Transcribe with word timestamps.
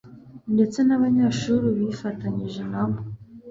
ndetse 0.53 0.79
n'abanyashuru 0.83 1.65
bifatanyije 1.79 2.61
na 2.71 2.83
bo 2.89 2.99